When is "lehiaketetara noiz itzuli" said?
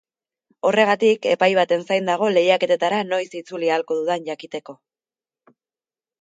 2.37-3.71